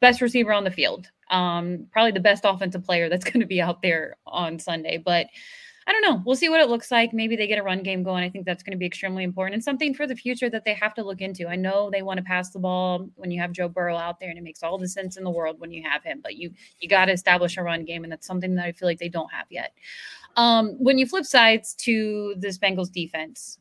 best 0.00 0.20
receiver 0.20 0.52
on 0.52 0.64
the 0.64 0.70
field. 0.70 1.10
Um, 1.30 1.86
probably 1.92 2.12
the 2.12 2.20
best 2.20 2.44
offensive 2.44 2.84
player 2.84 3.08
that's 3.08 3.24
going 3.30 3.40
to 3.40 3.46
be 3.46 3.60
out 3.60 3.82
there 3.82 4.16
on 4.26 4.58
Sunday. 4.58 4.98
But 4.98 5.26
I 5.88 5.92
don't 5.92 6.02
know. 6.02 6.20
We'll 6.26 6.34
see 6.34 6.48
what 6.48 6.60
it 6.60 6.68
looks 6.68 6.90
like. 6.90 7.12
Maybe 7.12 7.36
they 7.36 7.46
get 7.46 7.60
a 7.60 7.62
run 7.62 7.84
game 7.84 8.02
going. 8.02 8.24
I 8.24 8.28
think 8.28 8.44
that's 8.44 8.64
going 8.64 8.72
to 8.72 8.78
be 8.78 8.86
extremely 8.86 9.22
important 9.22 9.54
and 9.54 9.62
something 9.62 9.94
for 9.94 10.04
the 10.04 10.16
future 10.16 10.50
that 10.50 10.64
they 10.64 10.74
have 10.74 10.94
to 10.94 11.04
look 11.04 11.20
into. 11.20 11.46
I 11.46 11.54
know 11.54 11.90
they 11.90 12.02
want 12.02 12.18
to 12.18 12.24
pass 12.24 12.50
the 12.50 12.58
ball 12.58 13.08
when 13.14 13.30
you 13.30 13.40
have 13.40 13.52
Joe 13.52 13.68
Burrow 13.68 13.96
out 13.96 14.18
there, 14.18 14.28
and 14.28 14.36
it 14.36 14.42
makes 14.42 14.64
all 14.64 14.78
the 14.78 14.88
sense 14.88 15.16
in 15.16 15.22
the 15.22 15.30
world 15.30 15.60
when 15.60 15.70
you 15.70 15.84
have 15.88 16.02
him. 16.02 16.20
But 16.22 16.34
you 16.34 16.50
you 16.80 16.88
got 16.88 17.04
to 17.04 17.12
establish 17.12 17.56
a 17.56 17.62
run 17.62 17.84
game, 17.84 18.02
and 18.02 18.10
that's 18.10 18.26
something 18.26 18.56
that 18.56 18.64
I 18.64 18.72
feel 18.72 18.88
like 18.88 18.98
they 18.98 19.08
don't 19.08 19.32
have 19.32 19.46
yet. 19.48 19.74
Um, 20.34 20.70
when 20.78 20.98
you 20.98 21.06
flip 21.06 21.24
sides 21.24 21.74
to 21.76 22.34
this 22.36 22.58
Bengals 22.58 22.90
defense, 22.90 23.58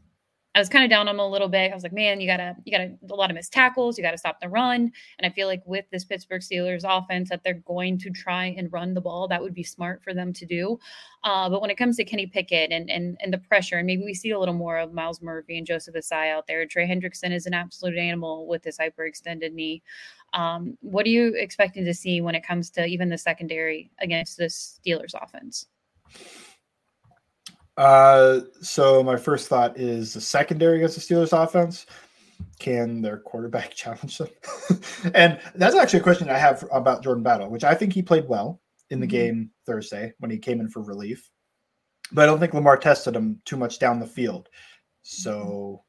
I 0.55 0.59
was 0.59 0.69
kind 0.69 0.85
of 0.85 0.89
down 0.89 1.07
on 1.07 1.15
him 1.15 1.19
a 1.19 1.27
little 1.27 1.49
bit. 1.49 1.71
I 1.71 1.75
was 1.75 1.83
like, 1.83 1.93
man, 1.93 2.21
you 2.21 2.27
gotta, 2.27 2.55
you 2.63 2.71
gotta 2.71 2.95
a 3.11 3.15
lot 3.15 3.29
of 3.29 3.35
missed 3.35 3.51
tackles. 3.51 3.97
You 3.97 4.03
gotta 4.03 4.17
stop 4.17 4.39
the 4.39 4.47
run. 4.47 4.91
And 5.19 5.25
I 5.25 5.29
feel 5.29 5.47
like 5.47 5.61
with 5.65 5.85
this 5.91 6.05
Pittsburgh 6.05 6.41
Steelers 6.41 6.85
offense, 6.85 7.29
that 7.29 7.43
they're 7.43 7.61
going 7.65 7.97
to 7.99 8.09
try 8.09 8.55
and 8.57 8.71
run 8.71 8.93
the 8.93 9.01
ball. 9.01 9.27
That 9.27 9.41
would 9.41 9.53
be 9.53 9.63
smart 9.63 10.01
for 10.01 10.13
them 10.13 10.31
to 10.33 10.45
do. 10.45 10.79
Uh, 11.23 11.49
but 11.49 11.61
when 11.61 11.69
it 11.69 11.75
comes 11.75 11.97
to 11.97 12.05
Kenny 12.05 12.25
Pickett 12.25 12.71
and 12.71 12.89
and 12.89 13.17
and 13.21 13.33
the 13.33 13.37
pressure, 13.37 13.77
and 13.77 13.85
maybe 13.85 14.03
we 14.03 14.13
see 14.13 14.31
a 14.31 14.39
little 14.39 14.53
more 14.53 14.77
of 14.77 14.93
Myles 14.93 15.21
Murphy 15.21 15.57
and 15.57 15.67
Joseph 15.67 15.95
Ossai 15.95 16.31
out 16.31 16.47
there. 16.47 16.65
Trey 16.65 16.87
Hendrickson 16.87 17.33
is 17.33 17.45
an 17.45 17.53
absolute 17.53 17.97
animal 17.97 18.47
with 18.47 18.63
this 18.63 18.77
hyperextended 18.77 19.51
knee. 19.53 19.83
Um, 20.33 20.77
what 20.81 21.05
are 21.05 21.09
you 21.09 21.33
expecting 21.35 21.85
to 21.85 21.93
see 21.93 22.21
when 22.21 22.35
it 22.35 22.45
comes 22.45 22.69
to 22.71 22.85
even 22.85 23.09
the 23.09 23.17
secondary 23.17 23.91
against 23.99 24.37
this 24.37 24.79
Steelers 24.85 25.13
offense? 25.21 25.67
Uh, 27.77 28.41
so 28.61 29.03
my 29.03 29.17
first 29.17 29.47
thought 29.47 29.77
is 29.77 30.13
the 30.13 30.21
secondary 30.21 30.77
against 30.77 30.95
the 30.95 31.15
Steelers 31.15 31.33
offense. 31.33 31.85
Can 32.59 33.01
their 33.01 33.17
quarterback 33.17 33.73
challenge 33.75 34.17
them? 34.17 34.29
and 35.13 35.39
that's 35.55 35.75
actually 35.75 35.99
a 35.99 36.03
question 36.03 36.29
I 36.29 36.37
have 36.37 36.65
about 36.71 37.03
Jordan 37.03 37.23
Battle, 37.23 37.49
which 37.49 37.63
I 37.63 37.75
think 37.75 37.93
he 37.93 38.01
played 38.01 38.27
well 38.27 38.61
in 38.89 38.99
the 38.99 39.05
mm-hmm. 39.05 39.11
game 39.11 39.51
Thursday 39.65 40.13
when 40.19 40.31
he 40.31 40.37
came 40.37 40.59
in 40.59 40.69
for 40.69 40.81
relief. 40.81 41.29
But 42.11 42.23
I 42.23 42.25
don't 42.27 42.39
think 42.39 42.53
Lamar 42.53 42.77
tested 42.77 43.15
him 43.15 43.41
too 43.45 43.57
much 43.57 43.79
down 43.79 43.99
the 43.99 44.05
field. 44.05 44.49
So, 45.01 45.83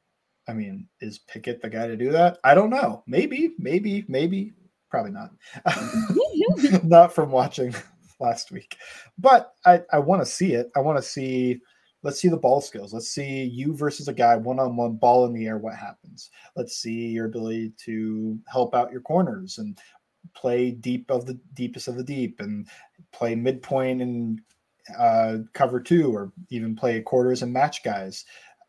I 0.47 0.53
mean, 0.53 0.87
is 0.99 1.19
Pickett 1.19 1.61
the 1.61 1.69
guy 1.69 1.87
to 1.87 1.95
do 1.95 2.11
that? 2.11 2.39
I 2.43 2.55
don't 2.55 2.69
know. 2.69 3.03
Maybe, 3.07 3.53
maybe, 3.59 4.03
maybe, 4.07 4.53
probably 4.89 5.11
not. 5.11 5.31
not 6.83 7.13
from 7.13 7.31
watching 7.31 7.73
last 8.19 8.51
week. 8.51 8.77
But 9.17 9.53
I, 9.65 9.81
I 9.91 9.99
want 9.99 10.21
to 10.21 10.25
see 10.25 10.53
it. 10.53 10.71
I 10.75 10.79
want 10.79 10.97
to 10.97 11.03
see 11.03 11.59
let's 12.07 12.21
see 12.21 12.29
the 12.29 12.37
ball 12.37 12.61
skills. 12.61 12.93
Let's 12.93 13.09
see 13.09 13.43
you 13.43 13.75
versus 13.75 14.07
a 14.07 14.13
guy 14.13 14.37
one 14.37 14.59
on 14.59 14.77
one, 14.77 14.95
ball 14.95 15.25
in 15.25 15.33
the 15.33 15.45
air. 15.45 15.57
What 15.57 15.75
happens? 15.75 16.31
Let's 16.55 16.77
see 16.77 17.07
your 17.07 17.25
ability 17.25 17.73
to 17.83 18.39
help 18.47 18.73
out 18.73 18.93
your 18.93 19.01
corners 19.01 19.57
and 19.57 19.77
play 20.33 20.71
deep 20.71 21.11
of 21.11 21.25
the 21.25 21.37
deepest 21.53 21.89
of 21.89 21.97
the 21.97 22.03
deep 22.05 22.39
and 22.39 22.65
play 23.11 23.35
midpoint 23.35 24.01
and 24.01 24.39
uh, 24.97 25.39
cover 25.51 25.81
two 25.81 26.15
or 26.15 26.31
even 26.49 26.77
play 26.77 27.01
quarters 27.01 27.41
and 27.41 27.51
match 27.51 27.83
guys. 27.83 28.23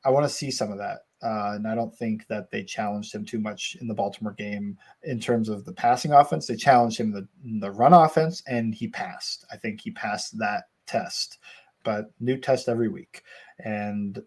I 0.04 0.10
want 0.10 0.26
to 0.26 0.34
see 0.34 0.50
some 0.50 0.72
of 0.72 0.78
that. 0.78 1.02
Uh, 1.22 1.52
and 1.54 1.68
I 1.68 1.76
don't 1.76 1.94
think 1.94 2.26
that 2.26 2.50
they 2.50 2.64
challenged 2.64 3.14
him 3.14 3.24
too 3.24 3.38
much 3.38 3.76
in 3.80 3.86
the 3.86 3.94
Baltimore 3.94 4.34
game 4.34 4.76
in 5.04 5.20
terms 5.20 5.48
of 5.48 5.64
the 5.64 5.72
passing 5.72 6.12
offense. 6.12 6.48
They 6.48 6.56
challenged 6.56 6.98
him 6.98 7.14
in 7.14 7.28
the, 7.60 7.60
the 7.60 7.70
run 7.70 7.92
offense, 7.92 8.42
and 8.48 8.74
he 8.74 8.88
passed. 8.88 9.44
I 9.52 9.56
think 9.56 9.80
he 9.80 9.92
passed 9.92 10.36
that 10.40 10.64
test 10.86 11.38
but 11.84 12.10
new 12.20 12.36
test 12.36 12.68
every 12.68 12.88
week. 12.88 13.22
And 13.64 14.22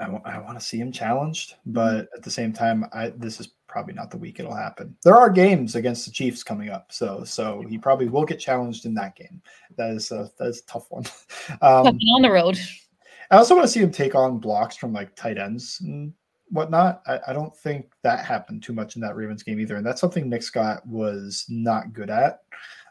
I, 0.00 0.04
w- 0.04 0.22
I 0.24 0.38
want 0.38 0.58
to 0.58 0.64
see 0.64 0.78
him 0.78 0.92
challenged, 0.92 1.54
but 1.66 2.08
at 2.16 2.22
the 2.22 2.30
same 2.30 2.52
time, 2.52 2.86
I 2.92 3.10
this 3.10 3.40
is 3.40 3.50
probably 3.68 3.94
not 3.94 4.10
the 4.10 4.16
week 4.16 4.40
it'll 4.40 4.54
happen. 4.54 4.96
There 5.04 5.16
are 5.16 5.30
games 5.30 5.76
against 5.76 6.04
the 6.06 6.12
Chiefs 6.12 6.42
coming 6.42 6.70
up, 6.70 6.92
so 6.92 7.24
so 7.24 7.62
he 7.68 7.78
probably 7.78 8.08
will 8.08 8.24
get 8.24 8.38
challenged 8.38 8.86
in 8.86 8.94
that 8.94 9.16
game. 9.16 9.40
That 9.76 9.90
is 9.90 10.10
a 10.10 10.30
that 10.38 10.48
is 10.48 10.60
a 10.60 10.66
tough 10.66 10.86
one. 10.90 11.04
Um, 11.62 11.86
on 11.86 12.22
the 12.22 12.30
road. 12.30 12.58
I 13.30 13.36
also 13.36 13.54
want 13.54 13.66
to 13.66 13.72
see 13.72 13.80
him 13.80 13.92
take 13.92 14.14
on 14.14 14.38
blocks 14.38 14.76
from 14.76 14.92
like 14.92 15.14
tight 15.14 15.38
ends 15.38 15.80
and 15.80 16.12
whatnot. 16.48 17.02
I, 17.06 17.20
I 17.28 17.32
don't 17.32 17.54
think 17.56 17.92
that 18.02 18.24
happened 18.24 18.62
too 18.62 18.72
much 18.72 18.96
in 18.96 19.02
that 19.02 19.16
Ravens 19.16 19.42
game 19.42 19.60
either, 19.60 19.76
and 19.76 19.86
that's 19.86 20.00
something 20.00 20.28
Nick 20.28 20.42
Scott 20.42 20.86
was 20.86 21.44
not 21.48 21.92
good 21.92 22.10
at 22.10 22.40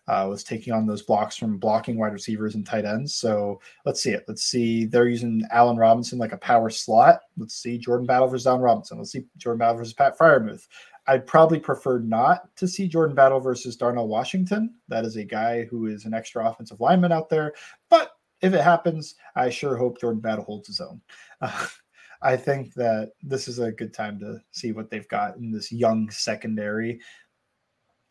uh, 0.08 0.28
was 0.30 0.44
taking 0.44 0.74
on 0.74 0.86
those 0.86 1.02
blocks 1.02 1.36
from 1.36 1.58
blocking 1.58 1.98
wide 1.98 2.14
receivers 2.14 2.56
and 2.56 2.66
tight 2.66 2.86
ends. 2.86 3.16
So 3.16 3.60
let's 3.86 4.02
see 4.02 4.12
it. 4.12 4.24
Let's 4.28 4.44
see. 4.44 4.86
They're 4.86 5.10
using 5.10 5.44
Allen 5.52 5.78
Robinson 5.78 6.20
like 6.20 6.32
a 6.32 6.38
power 6.38 6.70
slot. 6.70 7.22
Let's 7.38 7.56
see 7.56 7.78
Jordan 7.78 8.06
Battle 8.06 8.28
versus 8.28 8.48
Allen 8.48 8.62
Robinson. 8.62 8.98
Let's 8.98 9.12
see 9.12 9.26
Jordan 9.38 9.60
Battle 9.60 9.78
versus 9.78 9.94
Pat 9.94 10.18
Freiermuth. 10.18 10.68
I'd 11.08 11.28
probably 11.28 11.60
prefer 11.60 12.00
not 12.00 12.56
to 12.56 12.68
see 12.68 12.88
Jordan 12.88 13.16
Battle 13.16 13.40
versus 13.40 13.76
Darnell 13.76 14.08
Washington. 14.08 14.74
That 14.88 15.06
is 15.06 15.16
a 15.18 15.24
guy 15.24 15.66
who 15.66 15.88
is 15.88 16.06
an 16.06 16.14
extra 16.14 16.48
offensive 16.48 16.80
lineman 16.80 17.12
out 17.12 17.30
there. 17.30 17.54
But 17.90 18.12
if 18.42 18.54
it 18.54 18.62
happens, 18.62 19.16
I 19.36 19.50
sure 19.50 19.76
hope 19.76 20.00
Jordan 20.00 20.22
Battle 20.22 20.46
holds 20.46 20.68
his 20.68 20.82
own. 20.82 21.02
Uh, 21.42 21.68
I 22.22 22.38
think 22.38 22.74
that 22.74 23.12
this 23.22 23.48
is 23.48 23.60
a 23.60 23.72
good 23.72 23.94
time 23.94 24.18
to 24.20 24.40
see 24.50 24.72
what 24.72 24.90
they've 24.90 25.08
got 25.10 25.36
in 25.38 25.52
this 25.52 25.72
young 25.72 26.10
secondary 26.10 27.00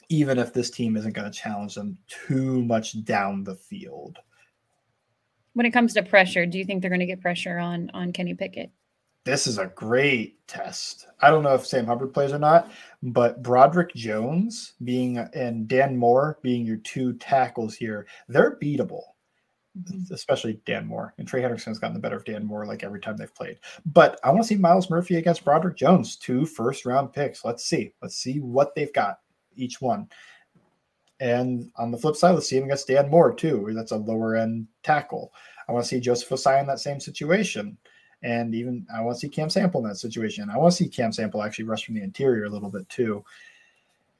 even 0.09 0.39
if 0.39 0.53
this 0.53 0.71
team 0.71 0.97
isn't 0.97 1.13
going 1.13 1.31
to 1.31 1.39
challenge 1.39 1.75
them 1.75 1.99
too 2.09 2.63
much 2.63 3.05
down 3.05 3.45
the 3.45 3.55
field. 3.55 4.19
When 5.55 5.67
it 5.67 5.73
comes 5.73 5.95
to 5.95 6.03
pressure, 6.03 6.47
do 6.47 6.59
you 6.59 6.65
think 6.65 6.81
they're 6.81 6.91
going 6.91 7.01
to 7.01 7.07
get 7.07 7.21
pressure 7.21 7.59
on 7.59 7.91
on 7.95 8.13
Kenny 8.13 8.35
Pickett? 8.35 8.71
This 9.25 9.47
is 9.47 9.57
a 9.57 9.73
great 9.75 10.47
test. 10.47 11.07
I 11.21 11.31
don't 11.31 11.43
know 11.43 11.55
if 11.55 11.67
Sam 11.67 11.87
Hubbard 11.87 12.13
plays 12.13 12.33
or 12.33 12.39
not, 12.39 12.71
but 13.03 13.43
Broderick 13.43 13.95
Jones 13.95 14.75
being 14.85 15.17
and 15.17 15.67
Dan 15.67 15.97
Moore 15.97 16.39
being 16.43 16.67
your 16.67 16.77
two 16.77 17.15
tackles 17.15 17.75
here, 17.75 18.07
they're 18.29 18.59
beatable. 18.59 19.03
Mm-hmm. 19.77 20.15
Especially 20.15 20.61
Dan 20.67 20.87
Moore 20.87 21.15
and 21.19 21.27
Trey 21.27 21.43
Hendrickson's 21.43 21.81
gotten 21.81 21.95
the 21.95 22.01
better 22.01 22.17
of 22.17 22.25
Dan 22.25 22.45
Moore 22.45 22.65
like 22.65 22.85
every 22.85 23.01
time 23.01 23.17
they've 23.17 23.35
played. 23.35 23.59
But 23.85 24.21
I 24.23 24.31
want 24.31 24.43
to 24.43 24.47
see 24.47 24.55
Myles 24.55 24.89
Murphy 24.89 25.17
against 25.17 25.45
Broderick 25.45 25.77
Jones, 25.77 26.15
two 26.15 26.47
first 26.47 26.87
round 26.87 27.13
picks. 27.13 27.45
Let's 27.45 27.65
see. 27.65 27.93
Let's 28.01 28.17
see 28.17 28.39
what 28.39 28.77
they've 28.77 28.93
got 28.93 29.19
each 29.57 29.81
one. 29.81 30.09
And 31.21 31.71
on 31.77 31.91
the 31.91 31.99
flip 31.99 32.17
side, 32.17 32.33
let's 32.33 32.49
see 32.49 32.57
him 32.57 32.65
against 32.65 32.89
Dan 32.89 33.11
Moore 33.11 33.35
too. 33.35 33.71
That's 33.75 33.93
a 33.93 33.97
lower 33.97 34.37
end 34.37 34.67
tackle. 34.83 35.33
I 35.69 35.73
want 35.73 35.85
to 35.85 35.89
see 35.89 36.01
Joseph 36.01 36.29
Ossai 36.29 36.61
in 36.61 36.67
that 36.67 36.81
same 36.81 37.01
situation. 37.01 37.79
And 38.23 38.55
even 38.55 38.87
I 38.95 39.01
want 39.03 39.17
to 39.17 39.21
see 39.21 39.29
Cam 39.29 39.51
Sample 39.51 39.83
in 39.83 39.89
that 39.89 39.97
situation. 39.97 40.51
I 40.51 40.57
want 40.57 40.73
to 40.73 40.77
see 40.77 40.89
Cam 40.89 41.13
Sample 41.13 41.43
actually 41.43 41.67
rush 41.67 41.85
from 41.85 41.95
the 41.95 42.03
interior 42.03 42.45
a 42.45 42.51
little 42.51 42.71
bit 42.71 42.89
too. 42.89 43.25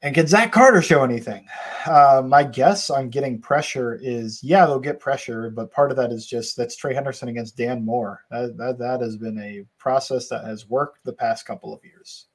And 0.01 0.13
can 0.13 0.27
Zach 0.27 0.51
Carter 0.51 0.83
show 0.83 1.03
anything? 1.03 1.47
Uh, 1.87 2.21
my 2.23 2.43
guess 2.43 2.91
on 2.91 3.09
getting 3.09 3.41
pressure 3.41 3.99
is 4.01 4.43
yeah, 4.43 4.65
they'll 4.65 4.79
get 4.79 4.99
pressure, 4.99 5.49
but 5.49 5.71
part 5.71 5.89
of 5.89 5.97
that 5.97 6.11
is 6.11 6.27
just 6.27 6.55
that's 6.55 6.75
Trey 6.75 6.93
Henderson 6.93 7.29
against 7.29 7.57
Dan 7.57 7.83
Moore. 7.83 8.23
That, 8.29 8.55
that, 8.57 8.77
that 8.77 9.01
has 9.01 9.17
been 9.17 9.39
a 9.39 9.65
process 9.79 10.27
that 10.29 10.45
has 10.45 10.69
worked 10.69 11.03
the 11.03 11.13
past 11.13 11.47
couple 11.47 11.73
of 11.73 11.83
years 11.83 12.27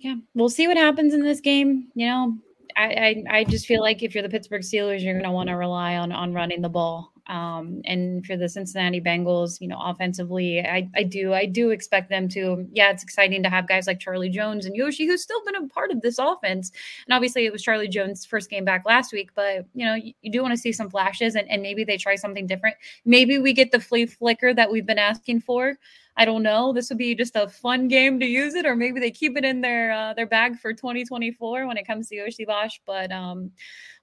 yeah, 0.00 0.16
we'll 0.34 0.48
see 0.48 0.66
what 0.66 0.76
happens 0.76 1.14
in 1.14 1.22
this 1.22 1.40
game. 1.40 1.88
You 1.94 2.06
know, 2.06 2.38
I, 2.76 2.84
I, 3.30 3.38
I 3.38 3.44
just 3.44 3.66
feel 3.66 3.80
like 3.80 4.02
if 4.02 4.14
you're 4.14 4.22
the 4.22 4.28
Pittsburgh 4.28 4.62
Steelers, 4.62 5.02
you're 5.02 5.14
going 5.14 5.24
to 5.24 5.30
want 5.30 5.48
to 5.48 5.54
rely 5.54 5.96
on 5.96 6.12
on 6.12 6.32
running 6.32 6.62
the 6.62 6.68
ball. 6.68 7.12
Um, 7.28 7.82
and 7.84 8.24
for 8.24 8.36
the 8.36 8.48
Cincinnati 8.48 9.00
Bengals, 9.00 9.60
you 9.60 9.68
know, 9.68 9.78
offensively, 9.78 10.60
I, 10.60 10.88
I 10.96 11.02
do 11.02 11.34
I 11.34 11.44
do 11.44 11.70
expect 11.70 12.08
them 12.08 12.28
to. 12.30 12.66
Yeah, 12.72 12.90
it's 12.90 13.02
exciting 13.02 13.42
to 13.42 13.50
have 13.50 13.68
guys 13.68 13.86
like 13.86 14.00
Charlie 14.00 14.30
Jones 14.30 14.64
and 14.64 14.74
Yoshi, 14.74 15.06
who's 15.06 15.22
still 15.22 15.44
been 15.44 15.56
a 15.56 15.68
part 15.68 15.90
of 15.90 16.00
this 16.00 16.18
offense. 16.18 16.72
And 17.06 17.14
obviously, 17.14 17.44
it 17.44 17.52
was 17.52 17.62
Charlie 17.62 17.88
Jones' 17.88 18.24
first 18.24 18.48
game 18.48 18.64
back 18.64 18.84
last 18.86 19.12
week, 19.12 19.30
but 19.34 19.66
you 19.74 19.84
know, 19.84 19.94
you, 19.94 20.14
you 20.22 20.32
do 20.32 20.40
want 20.40 20.52
to 20.52 20.58
see 20.58 20.72
some 20.72 20.88
flashes, 20.88 21.34
and, 21.34 21.48
and 21.50 21.62
maybe 21.62 21.84
they 21.84 21.98
try 21.98 22.16
something 22.16 22.46
different. 22.46 22.76
Maybe 23.04 23.38
we 23.38 23.52
get 23.52 23.72
the 23.72 23.80
flea 23.80 24.06
flicker 24.06 24.54
that 24.54 24.70
we've 24.70 24.86
been 24.86 24.98
asking 24.98 25.40
for. 25.40 25.76
I 26.16 26.24
don't 26.24 26.42
know. 26.42 26.72
This 26.72 26.88
would 26.88 26.98
be 26.98 27.14
just 27.14 27.36
a 27.36 27.48
fun 27.48 27.86
game 27.88 28.18
to 28.20 28.26
use 28.26 28.54
it, 28.54 28.66
or 28.66 28.74
maybe 28.74 29.00
they 29.00 29.10
keep 29.10 29.36
it 29.36 29.44
in 29.44 29.60
their 29.60 29.92
uh, 29.92 30.14
their 30.14 30.26
bag 30.26 30.58
for 30.58 30.72
2024 30.72 31.66
when 31.66 31.76
it 31.76 31.86
comes 31.86 32.08
to 32.08 32.16
Iosivas. 32.16 32.72
But 32.86 33.12
um, 33.12 33.52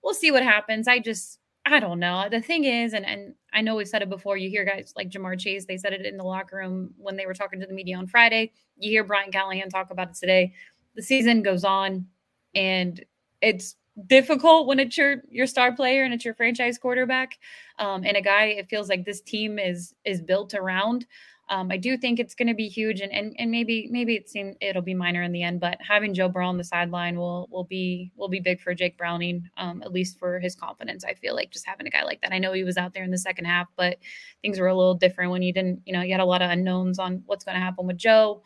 we'll 0.03 0.13
see 0.13 0.32
what 0.32 0.44
happens. 0.44 0.88
I 0.88 1.00
just 1.00 1.39
I 1.65 1.79
don't 1.79 2.00
know. 2.00 2.27
The 2.29 2.41
thing 2.41 2.65
is, 2.65 2.93
and 2.93 3.05
and 3.05 3.34
I 3.53 3.62
know 3.62 3.75
we've 3.75 3.88
said 3.88 4.03
it 4.03 4.10
before. 4.10 4.38
You 4.38 4.50
hear 4.50 4.65
guys 4.65 4.93
like 4.95 5.10
Ja'Marr 5.10 5.39
Chase. 5.39 5.65
They 5.65 5.77
said 5.77 5.93
it 5.93 6.05
in 6.05 6.17
the 6.17 6.24
locker 6.24 6.57
room 6.57 6.93
when 6.98 7.15
they 7.15 7.25
were 7.25 7.34
talking 7.34 7.60
to 7.60 7.65
the 7.65 7.74
media 7.74 7.98
on 7.98 8.05
Friday. 8.05 8.51
You 8.77 8.91
hear 8.91 9.03
Brian 9.03 9.31
Callahan 9.31 9.69
talk 9.69 9.89
about 9.89 10.10
it 10.10 10.15
today. 10.15 10.53
The 10.95 11.01
season 11.01 11.41
goes 11.41 11.63
on, 11.63 12.05
and 12.53 13.03
it's 13.41 13.75
difficult 14.08 14.68
when 14.68 14.80
it's 14.80 14.98
your 14.98 15.18
your 15.30 15.48
star 15.48 15.74
player 15.74 16.04
and 16.04 16.14
it's 16.14 16.25
your 16.25 16.34
franchise 16.34 16.78
quarterback 16.78 17.40
um, 17.80 18.04
and 18.04 18.18
a 18.18 18.22
guy 18.22 18.46
it 18.46 18.70
feels 18.70 18.90
like 18.90 19.06
this 19.06 19.22
team 19.22 19.58
is 19.58 19.96
is 20.04 20.22
built 20.22 20.54
around 20.54 21.06
um, 21.50 21.72
I 21.72 21.78
do 21.78 21.96
think 21.96 22.20
it's 22.20 22.34
going 22.34 22.48
to 22.48 22.56
be 22.56 22.68
huge, 22.68 23.02
and, 23.02 23.12
and 23.12 23.36
and 23.38 23.52
maybe 23.52 23.88
maybe 23.92 24.16
it 24.16 24.30
seems 24.30 24.56
it'll 24.62 24.82
be 24.82 24.96
minor 24.96 25.22
in 25.22 25.32
the 25.32 25.44
end, 25.44 25.60
but 25.60 25.78
having 25.80 26.14
Joe 26.14 26.28
Burrow 26.28 26.48
on 26.48 26.58
the 26.58 26.64
sideline 26.64 27.18
will 27.20 27.48
will 27.52 27.66
be 27.66 28.12
will 28.16 28.30
be 28.30 28.40
big 28.40 28.60
for 28.60 28.74
Jake 28.74 28.98
Browning, 28.98 29.48
um, 29.58 29.84
at 29.84 29.92
least 29.92 30.18
for 30.18 30.40
his 30.40 30.56
confidence. 30.56 31.04
I 31.04 31.14
feel 31.14 31.36
like 31.36 31.52
just 31.52 31.68
having 31.68 31.86
a 31.86 31.92
guy 31.92 32.04
like 32.04 32.22
that. 32.22 32.34
I 32.34 32.40
know 32.40 32.54
he 32.54 32.64
was 32.64 32.78
out 32.78 32.94
there 32.96 33.04
in 33.04 33.12
the 33.12 33.18
second 33.18 33.46
half, 33.46 33.68
but 33.75 34.00
things 34.42 34.60
were 34.60 34.68
a 34.68 34.75
little 34.75 34.96
different 34.96 35.32
when 35.32 35.44
you 35.44 35.54
didn't. 35.54 35.82
You 35.86 35.94
know, 35.94 36.02
you 36.02 36.12
had 36.12 36.20
a 36.20 36.25
lot 36.25 36.42
of 36.42 36.50
unknowns 36.50 36.98
on 36.98 37.22
what's 37.28 37.46
going 37.46 37.56
to 37.56 37.62
happen 37.62 37.86
with 37.86 37.98
Joe. 37.98 38.42